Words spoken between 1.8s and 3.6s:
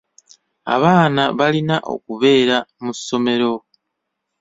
okubeera mu ssomero.